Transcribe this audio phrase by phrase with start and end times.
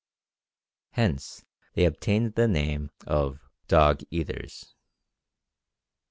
[0.93, 1.45] Hence
[1.75, 4.73] they obtained the nickname of Dog eaters.